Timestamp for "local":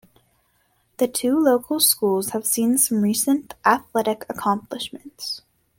1.39-1.79